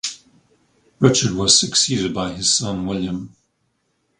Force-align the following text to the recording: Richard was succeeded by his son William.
Richard 0.99 1.33
was 1.33 1.59
succeeded 1.59 2.11
by 2.11 2.33
his 2.33 2.55
son 2.55 2.87
William. 2.87 3.35